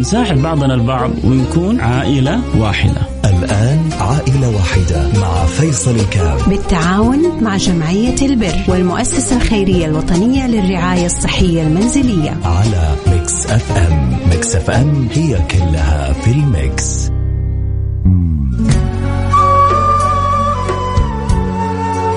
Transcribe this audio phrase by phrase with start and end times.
[0.00, 3.00] نساعد بعضنا البعض ونكون عائلة واحدة.
[3.24, 6.48] الآن عائلة واحدة مع فيصل الكاف.
[6.48, 12.30] بالتعاون مع جمعية البر والمؤسسة الخيرية الوطنية للرعاية الصحية المنزلية.
[12.44, 17.10] على Mix FM Mix FM هي كلها في ال mix.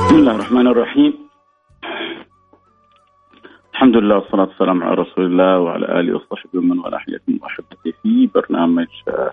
[0.06, 1.23] بسم الله الرحمن الرحيم.
[3.84, 6.98] الحمد لله والصلاة والسلام على رسول الله وعلى آله وصحبه ومن والاه.
[6.98, 9.32] حياكم وأحبتي في برنامج آه،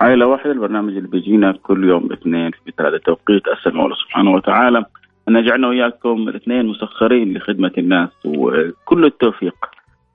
[0.00, 4.84] عائلة واحدة البرنامج اللي بيجينا كل يوم اثنين في هذا التوقيت أسأل الله سبحانه وتعالى
[5.28, 9.56] أن يجعلنا وإياكم الاثنين مسخرين لخدمة الناس وكل التوفيق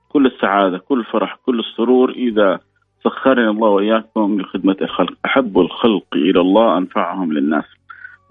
[0.09, 2.59] كل السعادة كل الفرح كل السرور إذا
[3.03, 5.13] سخرنا الله وإياكم لخدمة الخلق.
[5.25, 7.65] أحب الخلق إلى الله أنفعهم للناس.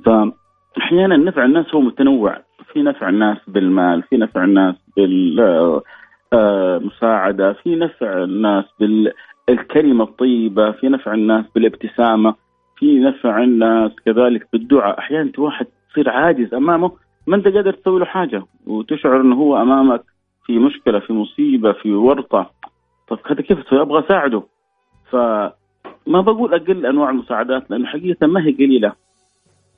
[0.04, 2.38] فأحيانا نفع الناس هو متنوع.
[2.72, 4.74] في نفع الناس بالمال في نفع الناس
[6.32, 12.34] بالمساعدة في نفع الناس بالكلمة الطيبة في نفع الناس بالابتسامة
[12.76, 14.98] في نفع الناس كذلك بالدعاء.
[14.98, 16.92] أحيانا واحد تصير عاجز أمامه
[17.26, 20.02] ما أنت قادر تسوي له حاجة وتشعر أنه هو أمامك
[20.46, 22.50] في مشكلة في مصيبة في ورطة.
[23.08, 24.42] طب هذا كيف تسوي؟ أبغى أساعده.
[25.10, 28.92] فما بقول أقل أنواع المساعدات لأنه حقيقة ما هي قليلة.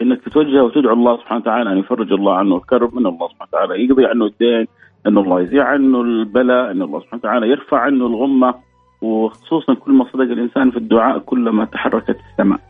[0.03, 3.84] إنك تتوجه وتدعو الله سبحانه وتعالى أن يفرج الله عنه الكرب من الله سبحانه وتعالى
[3.84, 4.67] يقضي عنه الدين
[5.06, 8.55] إن الله يزيع عنه البلاء إن الله سبحانه وتعالى يرفع عنه الغمة
[9.03, 12.61] وخصوصا كل ما صدق الإنسان في الدعاء كلما تحركت السماء.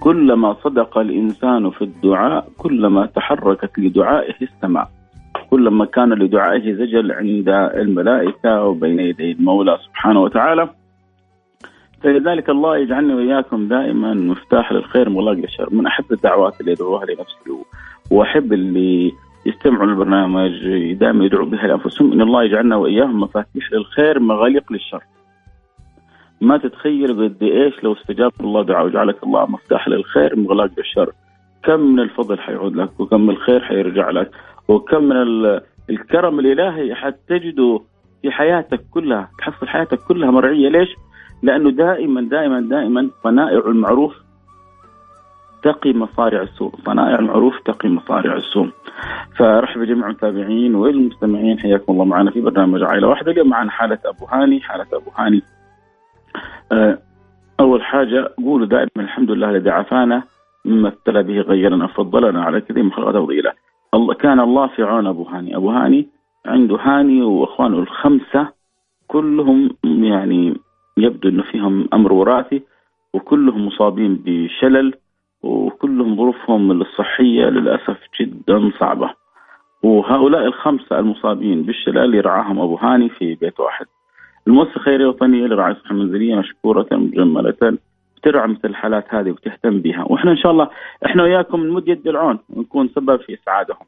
[0.00, 4.88] كلما صدق الإنسان في الدعاء كلما تحركت لدعائه السماء.
[5.50, 7.48] كلما كان لدعائه زجل عند
[7.82, 10.68] الملائكة وبين يدي المولى سبحانه وتعالى.
[12.02, 17.64] فلذلك الله يجعلني وإياكم دائما مفتاح للخير ملاق للشر من أحب الدعوات اللي ادعوها لنفسي
[18.10, 19.12] وأحب اللي
[19.46, 20.52] يستمعوا للبرنامج
[20.92, 25.02] دائما يدعوا بها لأنفسهم إن الله يجعلنا وإياهم مفاتيح للخير مغاليق للشر.
[26.40, 31.12] ما تتخيل قد إيش لو استجاب الله دعاء وجعلك الله مفتاح للخير مغلاق للشر.
[31.62, 34.30] كم من الفضل حيعود لك وكم من الخير حيرجع لك
[34.68, 35.60] وكم من
[35.90, 37.80] الكرم الإلهي حتجده
[38.22, 40.88] في حياتك كلها تحصل حياتك كلها مرعية ليش؟
[41.42, 44.14] لأنه دائما دائما دائما صنائع المعروف
[45.62, 46.74] تقي مصارع السوء.
[46.86, 48.68] صنائع المعروف تقي مصارع السوء.
[49.36, 51.58] فرحب بجميع المتابعين والمستمعين.
[51.58, 53.32] حياكم الله معنا في برنامج عائلة واحدة.
[53.32, 54.60] اليوم معنا حالة أبو هاني.
[54.60, 55.42] حالة أبو هاني
[56.72, 56.98] آه،
[57.60, 60.22] أول حاجة قولوا دائما الحمد لله الذي عافانا
[60.64, 63.28] مما ابتلى به غيرنا فضلنا على كثير من خلقاته
[63.94, 65.56] الله كان الله في عون أبو هاني.
[65.56, 66.08] أبو هاني
[66.46, 68.48] عنده هاني وإخوانه الخمسة
[69.08, 70.54] كلهم يعني
[70.96, 72.62] يبدو إنه فيهم أمر وراثي
[73.14, 74.94] وكلهم مصابين بشلل
[75.42, 79.10] وكلهم ظروفهم الصحية للأسف جدا صعبة.
[79.82, 83.86] وهؤلاء الخمسة المصابين بالشلل يرعاهم أبو هاني في بيت واحد.
[84.46, 87.78] المؤسسة الخيرية الوطنية للرعايه الصحيه المنزليه مشكورة مجملة
[88.22, 90.68] ترعى مثل الحالات هذه وتهتم بها وإحنا إن شاء الله
[91.06, 93.86] إحنا وياكم نمد يد العون ونكون سبب في اسعادهم.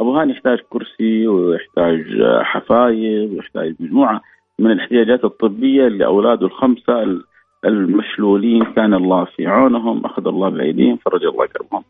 [0.00, 2.04] أبو هاني يحتاج كرسي ويحتاج
[2.42, 4.20] حفايز ويحتاج مجموعة
[4.58, 7.20] من الاحتياجات الطبية لاولاده الخمسة
[7.64, 11.82] المشلولين كان الله في عونهم أخذ الله بايديهم فرج الله كربهم.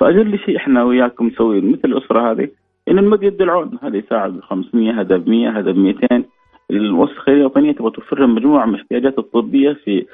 [0.00, 2.48] فأجل شيء إحنا وياكم نسوي مثل الأسرة هذه
[2.88, 6.24] إن نمد يد العون هذا يساعد ب 500 هذا ب 100 هذا ب 200
[6.70, 10.06] المؤسسه الخيريه الوطنيه تبغى توفر لهم مجموعة من الاحتياجات الطبية في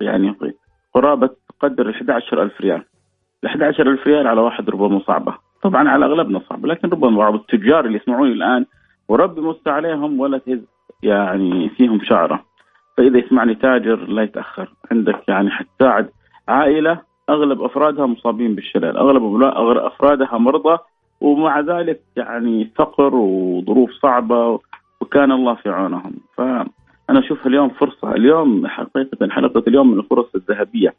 [0.00, 0.34] يعني
[0.94, 2.82] قرابة تقدر 11000 ريال.
[3.44, 7.84] ال 11000 ريال على واحد ربما صعبة، طبعا على أغلبنا صعبة لكن ربما بعض التجار
[7.84, 8.66] اللي يسمعوني الآن
[9.08, 10.60] وربي مس عليهم ولا تهز
[11.02, 12.44] يعني فيهم شعرة.
[12.96, 14.72] فإذا يسمعني تاجر لا يتأخر.
[14.90, 16.10] عندك يعني حتساعد
[16.48, 18.96] عائلة أغلب أفرادها مصابين بالشلل.
[18.96, 20.78] أغلب أفرادها مرضى.
[21.20, 24.60] ومع ذلك يعني فقر وظروف صعبة
[25.00, 26.14] وكان الله في عونهم.
[26.36, 28.12] فأنا أشوف اليوم فرصة.
[28.12, 30.94] اليوم حقيقة حلقة اليوم من الفرص الذهبية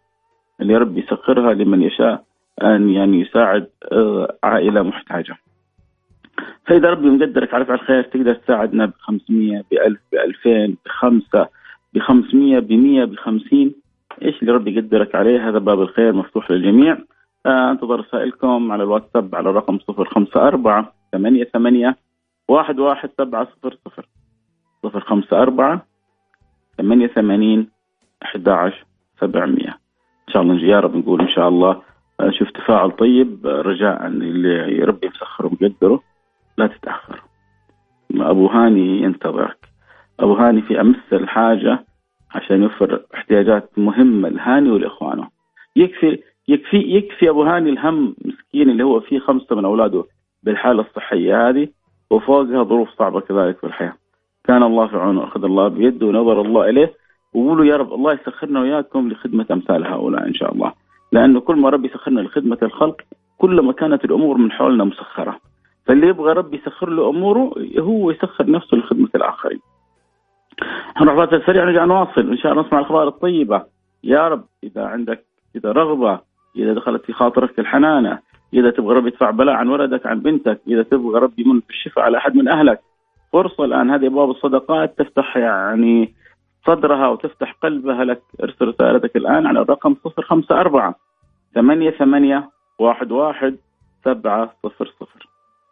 [0.61, 2.23] اللي ربي يسخرها لمن يشاء
[2.63, 5.37] أن يعني يساعد آه، عائلة محتاجة.
[6.65, 11.47] فاذا ربي مقدرك على فعل خير تقدر تساعدنا ب 500 ب 1000 ب 2000 بخمسة
[11.93, 13.71] ب 500 ب 100 ب 50
[14.21, 16.97] إيش اللي ربي يقدرك عليه؟ هذا باب الخير مفتوح للجميع.
[17.45, 21.95] آه انتظر رسائلكم على الواتساب على الرقم 054 88
[22.49, 23.47] 11700
[24.83, 25.79] 054
[26.77, 27.67] 88
[28.23, 28.85] 11
[29.21, 31.81] 700 ان شاء الله يا رب نقول إن شاء الله
[32.29, 36.01] شوف تفاعل طيب رجاء اللي ربي مسخره ومقدره
[36.59, 37.21] لا تتأخر
[38.15, 39.57] أبو هاني ينتظرك
[40.19, 41.85] أبو هاني في أمس الحاجة
[42.35, 45.27] عشان يوفر احتياجات مهمة لهاني ولإخوانه
[45.75, 50.03] يكفي يكفي يكفي أبو هاني الهم مسكين اللي هو فيه خمسة من أولاده
[50.43, 51.67] بالحالة الصحية هذه
[52.11, 53.93] وفوقها ظروف صعبة كذلك في الحياة.
[54.43, 56.93] كان الله في عونه أخذ الله بيده ونظر الله إليه
[57.33, 60.73] وقولوا يا رب الله يسخرنا وياكم لخدمة أمثال هؤلاء إن شاء الله.
[61.11, 63.01] لأنه كل ما ربي يسخرنا لخدمة الخلق
[63.37, 65.39] كل ما كانت الأمور من حولنا مسخرة.
[65.89, 69.59] فاللي يبغى ربي يسخر له أموره هو يسخر نفسه لخدمة الآخرين.
[71.01, 73.63] نروح فاصل سريع نرجع نواصل إن شاء الله نسمع الأخبار الطيبة.
[74.03, 75.25] يا رب إذا عندك
[75.55, 76.19] إذا رغبة
[76.55, 78.19] إذا دخلت في خاطرك الحنانة
[78.53, 82.17] إذا تبغى ربي يدفع بلاء عن ولدك عن بنتك إذا تبغى ربي يمن بالشفاء على
[82.17, 82.79] أحد من أهلك
[83.33, 86.13] فرصة الآن هذه أبواب الصدقات تفتح يعني
[86.65, 90.93] صدرها وتفتح قلبها لك ارسل رسالتك الآن على الرقم 054
[91.55, 92.49] ثمانية ثمانية
[92.79, 93.57] واحد واحد
[94.05, 95.28] سبعة صفر صفر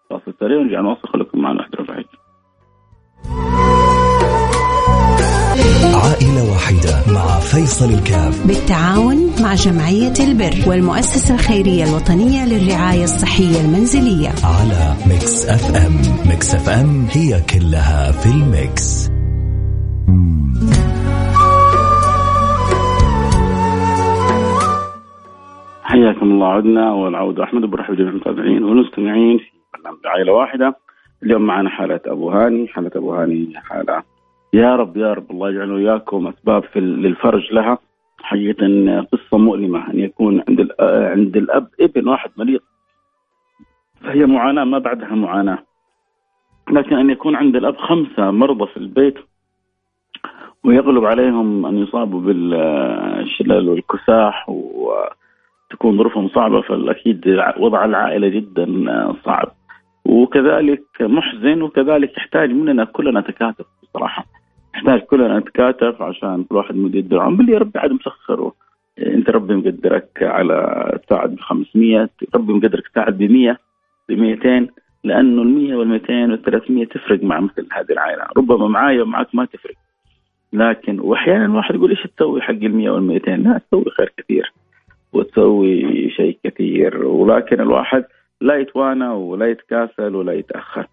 [0.09, 2.05] فاصل سريع ونرجع نواصل خليكم معنا واحد ربعي
[6.03, 8.47] عائلة واحدة مع فيصل الكاف.
[8.47, 14.29] بالتعاون مع جمعية البر والمؤسسة الخيرية الوطنية للرعاية الصحية المنزلية.
[14.29, 15.95] على Mix FM.
[16.29, 19.09] Mix FM هي كلها في ال mix.
[25.83, 26.47] حياكم الله.
[26.47, 27.43] عدنا والعودة.
[27.43, 29.56] أحمد برحب جميع المتابعين والمستمعين في
[29.87, 30.75] برنامج عائلة واحدة.
[31.23, 32.67] اليوم معنا حالة أبو هاني.
[32.67, 34.03] حالة أبو هاني حالة.
[34.53, 37.77] يا رب يا رب الله يجعل وياكم أسباب في للفرج لها.
[38.21, 42.59] حقيقة قصة مؤلمة أن يكون عند الأ- عند الأب ابن واحد مريض.
[44.01, 45.57] فهي معاناة ما بعدها معاناة.
[46.71, 49.15] لكن أن يكون عند الأب خمسة مرضى في البيت
[50.63, 58.67] ويغلب عليهم أن يصابوا بالشلل والكساح وتكون ظروفهم صعبة فالأكيد وضع العائلة جدا
[59.25, 59.51] صعب.
[60.07, 64.25] وكذلك محزن وكذلك يحتاج مننا كلنا تكاتف بصراحة.
[64.75, 68.53] نحتاج كلنا نتكاتف عشان كل واحد يده عم باللي ربي عاد مسخره
[68.99, 73.57] أنت ربي مقدرك على تساعد ب 500 ربي مقدرك تساعد ب 100
[74.09, 74.67] ب 200
[75.03, 78.23] لأنه ال 100 وال 200 وال 300 تفرق مع مثل هذه العائلة.
[78.37, 79.75] ربما معايا ومعك ما تفرق.
[80.53, 84.51] لكن وأحيانا الواحد يقول إيش تسوي حق ال 100 وال 200 لا تسوي خير كثير
[85.13, 87.05] وتسوي شيء كثير.
[87.05, 88.05] ولكن الواحد
[88.41, 90.87] لا يتوانى ولا يتكاسل ولا يتأخر.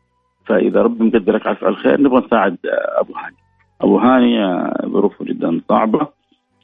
[0.46, 2.56] فإذا ربي مقدرك على فعل خير نبغى نساعد
[2.98, 3.36] أبو هاني.
[3.80, 6.08] أبو هاني آه، ظروفه جدا صعبة.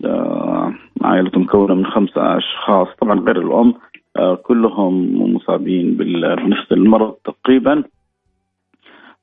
[0.05, 3.75] آه، عائلته مكونة من خمسه أشخاص طبعا غير الأم.
[4.17, 7.85] آه، كلهم مصابين بنفس المرض تقريبا.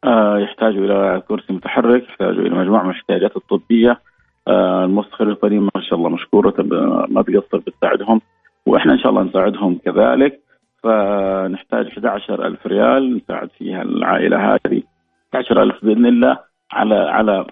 [0.03, 3.99] آه، يحتاجوا إلى كرسي متحرك يحتاجوا إلى مجموعة من الاحتياجات الطبية.
[4.47, 6.53] آه، المؤسسه الوطنيه ما شاء الله مشكورة
[7.09, 8.21] ما تقصر بتساعدهم.
[8.65, 10.46] وإحنا إن شاء الله نساعدهم كذلك.
[10.91, 14.81] فنحتاج 11000 ريال نساعد فيها العائلة هذه.
[15.33, 16.37] 11000 بإذن الله
[16.71, 17.45] على على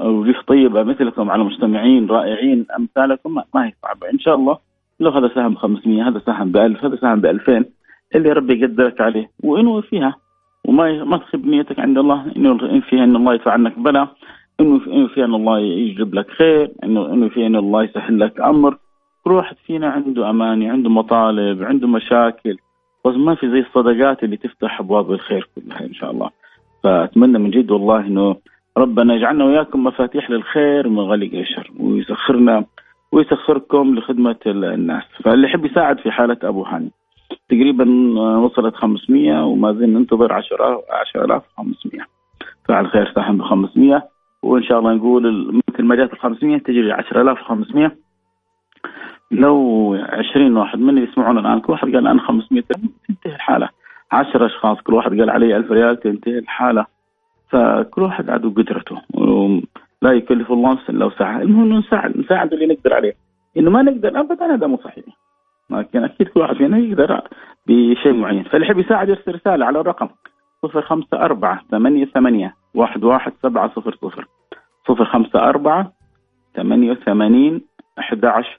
[0.00, 4.10] وجوه طيبة مثلكم على مستمعين رائعين أمثالكم ما- هي صعبة.
[4.12, 4.58] إن شاء الله
[5.00, 7.64] لو هذا سهم 500 هذا سهم ب 1000 هذا سهم ب 2000
[8.14, 10.14] اللي ربي يقدرك عليه وانوي فيها.
[10.64, 14.08] وما ما تخيب نيتك عند الله انه إن فيها إن الله يدفع عنك بلاء
[14.60, 14.78] انه
[15.08, 18.76] فيها إن الله يجلب لك خير انه انه فيها إن الله يسهل لك أمر.
[19.24, 22.56] كل واحد فينا عنده أماني عنده مطالب عنده مشاكل
[23.06, 26.30] بس ما في زي الصدقات اللي تفتح أبواب الخير كلها إن شاء الله.
[26.84, 28.36] فأتمنى من جد والله إنه
[28.76, 32.64] ربنا يجعلنا وياكم مفاتيح للخير ومغاليق للشر ويسخرنا
[33.12, 35.02] ويسخركم لخدمة الناس.
[35.24, 36.90] فاللي يحب يساعد في حالة أبو هاني
[37.48, 37.84] تقريبا
[38.38, 42.06] وصلت 500 وما زلنا ننتظر 10 10500
[42.68, 44.08] فعل خير ساهم ب 500
[44.42, 47.92] وإن شاء الله نقول مثل ما جات ال 500 تجري 10500
[49.30, 52.62] لو 20 واحد من اللي يسمعونا الآن كل واحد قال أنا 500
[53.08, 53.68] تنتهي الحالة.
[54.12, 56.86] 10 أشخاص كل واحد قال علي 1000 ريال تنتهي الحالة.
[57.48, 59.02] فكل واحد عنده قدرته
[60.02, 61.42] لا يكلف الله نفسا إلا وسعها.
[61.42, 63.12] المهم نساعد نساعد اللي نقدر عليه.
[63.56, 65.04] إنه ما نقدر ابدا هذا مو صحيح.
[65.70, 67.22] لكن أكيد كل واحد فينا يقدر
[67.66, 68.42] بشيء معين.
[68.42, 70.08] فاللي يحب يساعد يرسل رسالة على الرقم
[70.64, 73.70] 054 88 11700
[74.90, 75.92] 054
[76.56, 77.60] 88
[77.98, 78.58] 11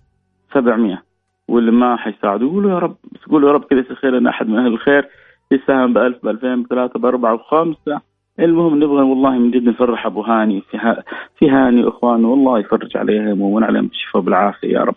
[0.53, 1.01] 700
[1.47, 2.95] واللي ما حيساعدوا يقولوا يا رب
[3.31, 5.07] قولوا يا رب كذا يسخر لنا أحد من أهل الخير
[5.51, 8.01] يساهم ب 1000 ب 2000 ب 3 ب 4 ب 5
[8.39, 11.03] المهم نبغى والله من جد نفرح أبو هاني في ها
[11.39, 14.95] في هاني واخوانه والله يفرج عليهم ومن عليهم بالشفاء بالعافية يا رب.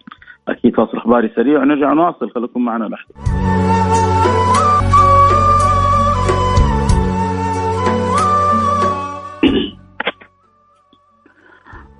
[0.49, 2.30] أكيد فاصل إخباري سريع ونرجع نواصل.
[2.30, 3.72] خليكم معنا لحظة.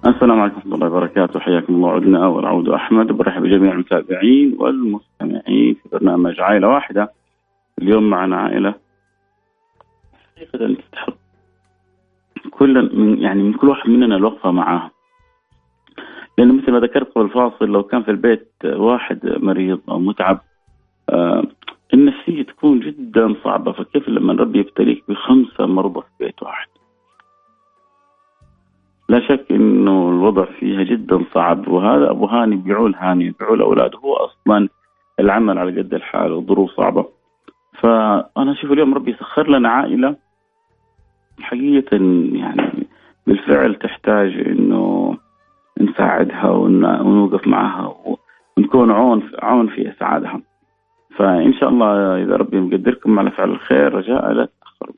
[0.07, 1.41] السلام عليكم ورحمة الله وبركاته.
[1.41, 1.91] حياكم الله.
[1.91, 3.07] عدنا والعود أحمد.
[3.13, 7.13] برحب بجميع المتابعين والمستمعين في برنامج عائلة واحدة.
[7.79, 8.75] اليوم معنا عائلة.
[10.37, 11.15] حقيقة تستحق
[12.51, 14.91] كل من يعني من كل واحد مننا الوقفة معاها
[16.39, 20.41] لأنه مثل ما ذكرت قبل الفاصل لو كان في البيت واحد مريض أو متعب
[21.11, 21.45] آه
[21.95, 23.73] النفسية تكون جدا صعبة.
[23.73, 26.72] فكيف لما ربي يبتليك بخمسة مرضى في بيت واحد؟
[29.13, 33.99] لا شك إنه الوضع فيها جدا صعب وهذا أبو هاني بيعول هاني بيعول أولاده.
[33.99, 34.69] هو أصلا
[35.21, 37.07] العمل على قد الحال والظروف صعبة.
[37.81, 40.17] فأنا أشوف اليوم ربي سخر لنا عائلة
[41.41, 41.97] حقيقة
[42.33, 42.87] يعني
[43.27, 45.17] بالفعل تحتاج إنه
[45.81, 47.95] نساعدها ونوقف معها
[48.57, 50.41] ونكون عون عون في أسعادها.
[51.17, 54.95] فإن شاء الله إذا ربي مقدركم على فعل الخير رجاء لا تتأخروا.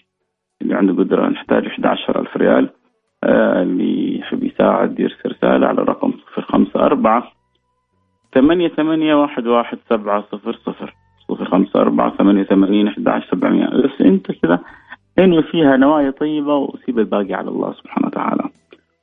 [0.62, 2.71] اللي عنده قدرة نحتاج 11000 ريال.
[3.25, 7.33] اللي يحب يساعد يرسل رسالة على رقم صفر خمسة أربعة
[8.35, 10.95] ثمانية ثمانية واحد واحد سبعة صفر صفر
[11.28, 13.66] صفر خمسة أربعة ثمانية ثمانين أحد عشر سبعمية.
[13.66, 14.61] بس أنت كذا
[15.19, 18.45] انوي فيها نوايا طيبة وسيب الباقي على الله سبحانه وتعالى.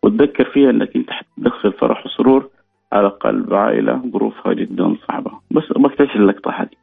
[0.03, 2.49] وتذكر فيها أنك أنت حتدخل فرح وسرور
[2.91, 5.31] على قلب عائلة ظروفها جدا صعبة.
[5.51, 5.63] بس
[5.97, 6.77] تعيش اللقطة هذه.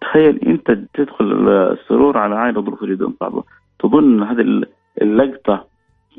[0.00, 3.44] تخيل أنت تدخل السرور على عائلة ظروفها جدا صعبة.
[3.78, 4.62] تظن هذه
[5.02, 5.69] اللقطة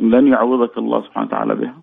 [0.01, 1.81] لن يعوضك الله سبحانه وتعالى بها.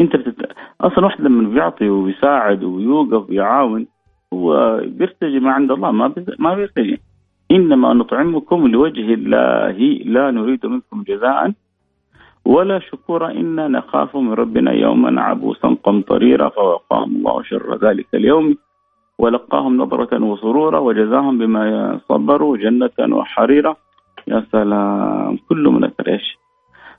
[0.00, 0.52] انت بتت...
[0.80, 3.86] أصلا واحد لما بيعطي ويساعد ويوقف ويعاون
[4.34, 6.24] هو بيرتجي ما عند الله ما بي...
[6.38, 7.00] ما بيرتجي.
[7.50, 11.52] إنما نطعمكم لوجه الله لا نريد منكم جزاء
[12.44, 13.30] ولا شكورا.
[13.30, 18.56] إنا نخاف من ربنا يوما عبوسا قمطريرا فوقاهم الله شر ذلك اليوم.
[19.18, 23.76] ولقاهم نظرة وسرورا وجزاهم بما صبروا جنة وحريرا.
[24.28, 25.36] يا سلام.
[25.48, 26.38] كله من أثر إيش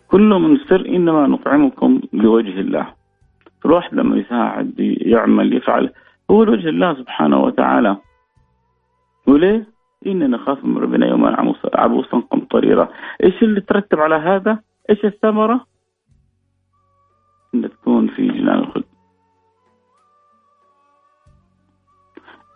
[0.08, 2.94] كله من سر إنما نطعمكم لوجه الله.
[3.66, 5.94] الواحد لما يساعد يعمل يفعل
[6.32, 7.98] هو لوجه الله سبحانه وتعالى.
[9.28, 9.68] وليه؟
[10.08, 12.90] إننا نخاف من ربنا يوما عبوسا قمطريرا.
[13.24, 14.60] إيش اللي ترتب على هذا؟
[14.90, 15.66] إيش الثمرة؟
[17.56, 18.84] إن تكون في جنان الخلد.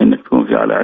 [0.02, 0.74] إنك تكون في على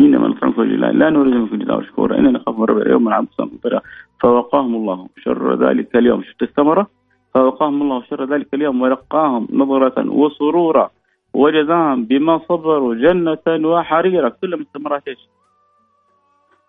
[0.00, 0.90] علين إنما نطعمكم لله.
[0.90, 3.80] لا نريد منكم جزاء شكورا إننا نخاف من يوما عبوسا قمطريرا
[4.20, 6.22] فوقاهم الله شر ذلك اليوم.
[6.22, 6.86] شفت الثمرة؟
[7.34, 10.90] فوقاهم الله شر ذلك اليوم ولقاهم نظرة وسرورا
[11.34, 14.28] وجزاهم بما صبروا جنة وحريرا.
[14.28, 15.18] كل من ثمرات إيش؟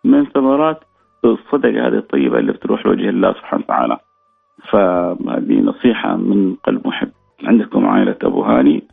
[0.03, 0.79] من ثمرات
[1.25, 3.98] الصدقة هذه الطيبة اللي بتروح لوجه الله سبحانه وتعالى.
[4.70, 7.10] فهذه نصيحة من قلب محب.
[7.44, 8.84] عندكم عائلة أبو هاني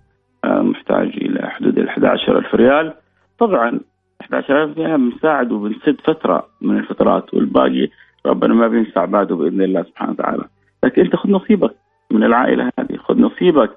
[0.45, 2.95] آه، محتاج إلى حدود ال 11 ألف ريال.
[3.39, 3.81] طبعا
[4.23, 7.89] 11 ألف ريال بنساعد وبنسد فترة من الفترات والباقي
[8.27, 10.45] ربنا ما بينسى عباده بإذن الله سبحانه وتعالى
[10.85, 11.75] لكن أنت خذ نصيبك
[12.11, 13.71] من العائلة هذه خذ نصيبك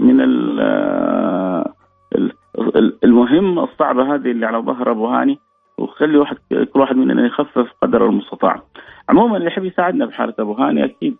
[0.00, 0.20] من
[3.04, 5.38] المهمة الصعبة هذه اللي على ظهر أبو هاني
[5.78, 8.62] وخلي واحد كل واحد مننا يخفف قدر المستطاع.
[9.08, 11.16] عموما اللي يحب يساعدنا بحاله أبو هاني أكيد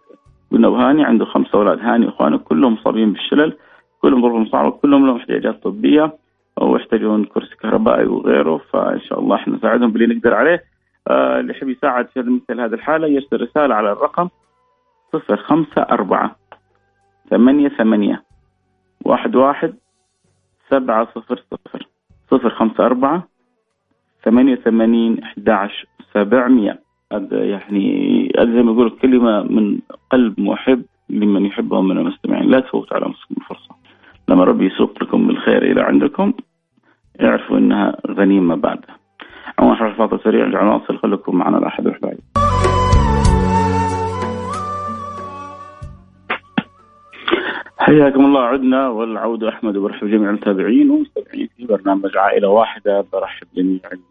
[0.53, 3.57] قلنا أبو هاني عنده خمسة أولاد هاني وإخوانه كلهم مصابين بالشلل
[4.03, 6.15] كلهم ظروفهم صعبة كلهم لهم إحتياجات طبية
[6.61, 10.65] أو يحتاجون كرسي كهربائي وغيره فإن شاء الله إحنا نساعدهم باللي نقدر عليه.
[11.09, 14.29] آه اللي يحب يساعد في مثل هذه الحالة يرسل رسالة على الرقم
[15.13, 16.37] صفر خمسة أربعة
[17.31, 18.23] ثمانية ثمانية
[19.05, 19.75] واحد واحد
[20.71, 21.87] سبعة صفر صفر
[22.31, 23.29] صفر خمسة أربعة
[24.25, 25.71] ثمانية ثمانين أحد
[26.15, 26.83] سبعمية.
[27.33, 29.79] يعني زي ما يقول كلمة من
[30.11, 32.51] قلب محب لمن يحبهم من المستمعين.
[32.51, 33.75] لا تفوت على أنفسكم الفرصة.
[34.29, 36.33] لما ربي يسوق لكم بالخير إلى عندكم.
[37.23, 38.97] اعرفوا إنها غنيمة بعدها
[39.61, 42.19] أول حرف فاضل سريع العناصر خليكم معنا الأحد والحبايب
[47.79, 53.05] حياكم الله عدنا والعودة أحمد وبرحب جميع المتابعين والمستمعين في برنامج عائلة واحدة.
[53.13, 54.05] برحب جميع اللي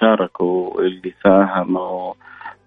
[0.00, 2.12] شاركوا اللي ساهموا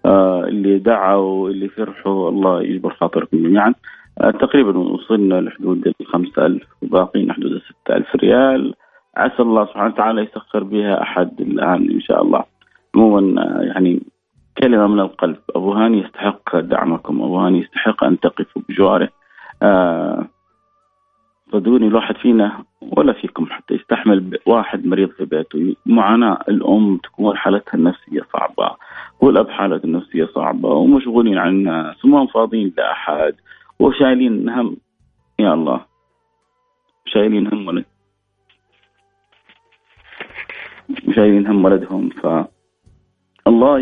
[0.06, 2.28] آه اللي دعوا اللي فرحوا.
[2.28, 3.74] الله يجبر خاطركم جميعا.
[4.18, 8.74] تقريبا وصلنا لحدود الخمسة ألف وباقيين حدود الستة ألف ريال.
[9.16, 12.44] عسى الله سبحانه وتعالى يسخر بها أحد الآن إن شاء الله.
[12.94, 14.00] عموما آه يعني
[14.62, 15.36] كلمة من القلب.
[15.56, 17.22] أبو هاني يستحق دعمكم.
[17.22, 19.08] أبو هاني يستحق أن تقفوا بجواره.
[19.62, 20.26] آه
[21.52, 22.64] صدقوني الواحد فينا
[22.96, 25.76] ولا فيكم حتى يستحمل واحد مريض في بيته.
[25.86, 28.76] معاناة الأم تكون حالتها النفسية صعبة
[29.20, 33.34] والأب حالته النفسية صعبة ومشغولين عن الناس وما فاضيين لأحد.
[33.80, 34.76] وشايلين هم.
[35.38, 35.80] يا الله.
[37.06, 37.84] شايلين هم ولد.
[41.14, 42.26] شايلين هم ولدهم ف
[43.46, 43.78] الله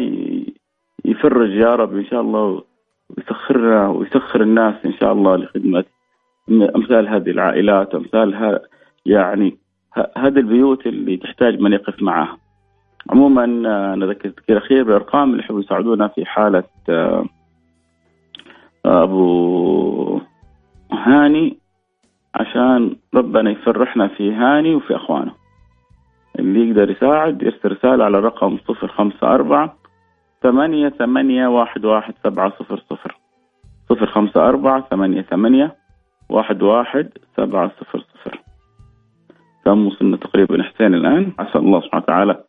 [1.05, 2.63] يفرج يا رب إن شاء الله
[3.11, 5.85] ويسخرنا ويسخر الناس إن شاء الله لخدمة
[6.51, 8.61] أمثال هذه العائلات أمثال
[9.07, 9.59] يعني
[10.17, 12.39] هذه البيوت اللي تحتاج من يقف معها
[13.11, 17.25] عموما آه، نذكر تذكير اخير بالارقام اللي يحبوا يساعدونا في حالة آه،
[18.87, 20.21] أبو
[20.93, 21.59] هاني
[22.35, 25.33] عشان ربنا يفرحنا في هاني وفي أخوانه.
[26.39, 29.77] اللي يقدر يساعد يرسل رسالة على الرقم صفر خمسة أربعة
[30.43, 33.19] ثمانية ثمانية واحد واحد سبعة صفر صفر.
[33.89, 35.77] صفر خمسة أربعة ثمانية ثمانية
[36.29, 38.41] واحد واحد سبعة صفر صفر.
[39.65, 41.33] كم وصلنا تقريبا حسين الآن.
[41.39, 42.45] عسى الله سبحانه وتعالى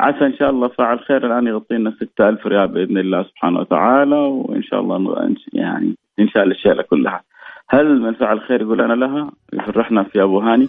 [0.00, 1.26] عسى إن شاء الله فاعل خير.
[1.26, 6.28] الآن يغطي لنا ستة ألف ريال بإذن الله سبحانه وتعالى وإن شاء الله يعني إن
[6.28, 7.22] شاء الأشياء كلها
[7.68, 10.68] هل من فعل خير يقول أنا لها؟ يفرحنا في أبو هاني.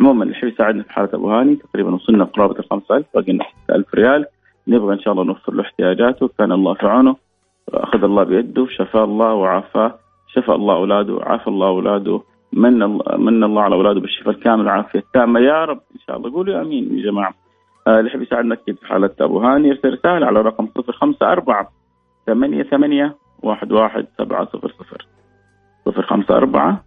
[0.00, 3.44] عموما اللي يحب يساعدنا في حالة أبو هاني تقريبا وصلنا قرابة ال 5000 باقي لنا
[3.64, 4.24] 6000 ريال.
[4.68, 6.30] نبغى إن شاء الله نوفر له احتياجاته.
[6.38, 7.16] كان الله في عونه.
[7.74, 9.94] أخذ الله بيده شفاه الله وعافاه.
[10.34, 12.20] شفى الله أولاده عافى الله أولاده.
[12.52, 15.40] من الله من الله على أولاده بالشفاء الكامل والعافية التامة.
[15.40, 16.32] يا رب إن شاء الله.
[16.32, 17.28] قولوا آمين يا جماعة.
[17.30, 17.41] آه
[17.88, 19.68] اللي يحب يساعدنا أكيد في حالة أبو هاني.
[19.68, 21.66] يرسل رسالة على رقم 054
[22.26, 25.06] ثمانية ثمانية واحد واحد سبعة صفر صفر.
[25.86, 26.84] صفر خمسة أربعة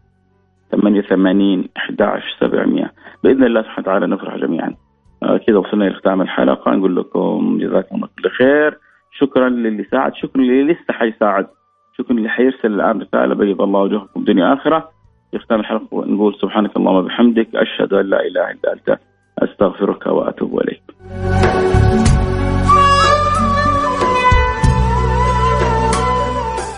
[0.71, 2.01] ثمانية ثمانين أحد
[2.39, 4.75] سبعمية بإذن الله سبحانه وتعالى نفرح جميعا.
[5.23, 6.71] آه كذا وصلنا لختام الحلقة.
[6.71, 8.77] نقول لكم جزاكم الله كل خير.
[9.11, 10.15] شكرا للي ساعد.
[10.15, 11.47] شكرا للي لسه حيساعد.
[11.97, 13.35] شكرا للي حيرسل الآن رسالة.
[13.35, 14.89] بيض الله وجهكم دنيا آخرة.
[15.31, 17.55] في ختام الحلقة نقول سبحانك اللهم وبحمدك.
[17.55, 18.99] أشهد أن لا إله إلا أنت.
[19.39, 20.81] أستغفرك وأتوب إليك.